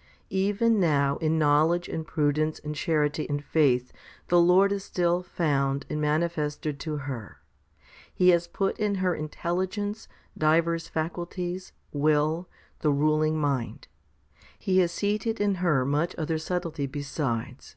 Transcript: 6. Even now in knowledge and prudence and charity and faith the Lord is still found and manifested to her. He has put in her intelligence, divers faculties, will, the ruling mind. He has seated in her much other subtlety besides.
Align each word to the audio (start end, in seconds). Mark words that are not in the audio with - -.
6. 0.00 0.20
Even 0.30 0.80
now 0.80 1.18
in 1.18 1.38
knowledge 1.38 1.86
and 1.86 2.06
prudence 2.06 2.58
and 2.58 2.74
charity 2.74 3.26
and 3.28 3.44
faith 3.44 3.92
the 4.28 4.40
Lord 4.40 4.72
is 4.72 4.82
still 4.82 5.22
found 5.22 5.84
and 5.90 6.00
manifested 6.00 6.80
to 6.80 6.96
her. 6.96 7.42
He 8.14 8.30
has 8.30 8.46
put 8.48 8.78
in 8.78 8.94
her 8.94 9.14
intelligence, 9.14 10.08
divers 10.38 10.88
faculties, 10.88 11.74
will, 11.92 12.48
the 12.78 12.88
ruling 12.90 13.38
mind. 13.38 13.88
He 14.58 14.78
has 14.78 14.90
seated 14.90 15.38
in 15.38 15.56
her 15.56 15.84
much 15.84 16.14
other 16.16 16.38
subtlety 16.38 16.86
besides. 16.86 17.76